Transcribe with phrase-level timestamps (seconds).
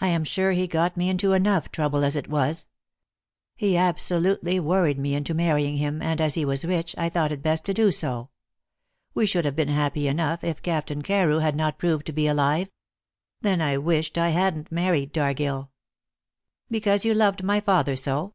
[0.00, 2.68] I am sure he got me into enough trouble as it was.
[3.54, 7.40] He absolutely worried me into marrying him, and, as he was rich, I thought it
[7.40, 8.30] best to do so.
[9.14, 12.72] We should have been happy enough if Captain Carew had not proved to be alive.
[13.42, 15.70] Then I wished I hadn't married Dargill."
[16.68, 18.34] "Because you loved my father so?"